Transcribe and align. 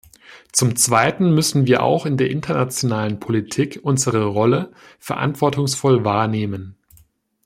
Zum 0.51 0.75
Zweiten 0.77 1.35
müssen 1.35 1.67
wir 1.67 1.83
auch 1.83 2.07
in 2.07 2.17
der 2.17 2.31
internationalen 2.31 3.19
Politik 3.19 3.81
unsere 3.83 4.25
Rolle 4.25 4.71
verantwortungsvoll 4.97 6.03
wahrnehmen. 6.03 6.75